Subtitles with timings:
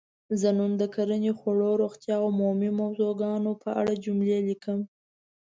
[0.39, 4.79] زه نن د کرنې؛ خوړو؛ روغتیااو عمومي موضوع ګانو په اړه جملې لیکم.